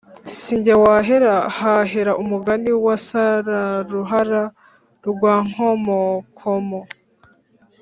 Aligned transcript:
Sinjye 0.37 0.73
wahera 0.83 1.33
hahera 1.57 2.11
umugani 2.23 2.71
wasararuhara 2.85 4.43
rwankomokomo 5.07 6.79